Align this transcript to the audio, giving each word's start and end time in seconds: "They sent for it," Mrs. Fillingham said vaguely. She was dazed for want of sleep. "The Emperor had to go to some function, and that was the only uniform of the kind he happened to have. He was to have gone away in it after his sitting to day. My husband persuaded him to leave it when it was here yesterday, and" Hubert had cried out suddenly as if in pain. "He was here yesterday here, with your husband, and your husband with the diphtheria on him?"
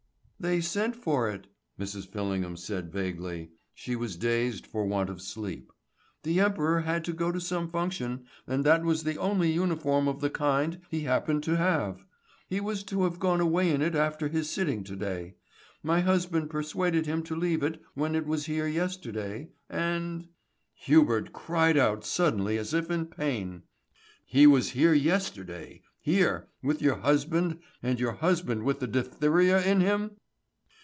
"They 0.43 0.59
sent 0.59 0.95
for 0.95 1.29
it," 1.29 1.45
Mrs. 1.79 2.07
Fillingham 2.07 2.57
said 2.57 2.91
vaguely. 2.91 3.51
She 3.75 3.95
was 3.95 4.15
dazed 4.15 4.65
for 4.65 4.87
want 4.87 5.07
of 5.11 5.21
sleep. 5.21 5.71
"The 6.23 6.39
Emperor 6.39 6.79
had 6.81 7.05
to 7.05 7.13
go 7.13 7.31
to 7.31 7.39
some 7.39 7.67
function, 7.69 8.25
and 8.47 8.63
that 8.65 8.83
was 8.83 9.03
the 9.03 9.17
only 9.19 9.51
uniform 9.51 10.07
of 10.07 10.19
the 10.19 10.31
kind 10.31 10.81
he 10.89 11.01
happened 11.01 11.43
to 11.43 11.57
have. 11.57 12.07
He 12.47 12.59
was 12.59 12.81
to 12.85 13.03
have 13.03 13.19
gone 13.19 13.39
away 13.39 13.69
in 13.69 13.83
it 13.83 13.93
after 13.93 14.29
his 14.29 14.49
sitting 14.49 14.83
to 14.85 14.95
day. 14.95 15.35
My 15.83 15.99
husband 16.01 16.49
persuaded 16.49 17.05
him 17.05 17.21
to 17.25 17.35
leave 17.35 17.61
it 17.61 17.79
when 17.93 18.15
it 18.15 18.25
was 18.25 18.47
here 18.47 18.65
yesterday, 18.65 19.51
and" 19.69 20.27
Hubert 20.87 21.25
had 21.25 21.33
cried 21.33 21.77
out 21.77 22.03
suddenly 22.03 22.57
as 22.57 22.73
if 22.73 22.89
in 22.89 23.05
pain. 23.05 23.61
"He 24.25 24.47
was 24.47 24.71
here 24.71 24.95
yesterday 24.95 25.83
here, 25.99 26.47
with 26.63 26.81
your 26.81 26.95
husband, 26.95 27.59
and 27.83 27.99
your 27.99 28.13
husband 28.13 28.63
with 28.63 28.79
the 28.79 28.87
diphtheria 28.87 29.69
on 29.69 29.81
him?" 29.81 30.15